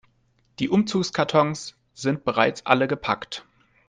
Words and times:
Die 0.57 0.67
Umzugskartons 0.69 1.75
sind 1.93 2.23
bereits 2.25 2.65
alle 2.65 2.87
gepackt. 2.87 3.45